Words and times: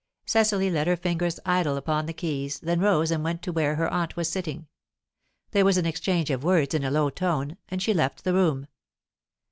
Cecily 0.25 0.71
let 0.71 0.87
her 0.87 0.95
fingers 0.97 1.39
idle 1.45 1.77
upon 1.77 2.07
the 2.07 2.13
keys, 2.13 2.59
then 2.59 2.79
rose 2.79 3.11
and 3.11 3.23
went 3.23 3.43
to 3.43 3.51
where 3.51 3.75
her 3.75 3.87
aunt 3.93 4.15
was 4.15 4.27
sitting. 4.27 4.65
There 5.51 5.63
was 5.63 5.77
an 5.77 5.85
exchange 5.85 6.31
of 6.31 6.43
words 6.43 6.73
in 6.73 6.83
a 6.83 6.89
low 6.89 7.11
tone, 7.11 7.57
and 7.69 7.83
she 7.83 7.93
left 7.93 8.23
the 8.23 8.33
room. 8.33 8.65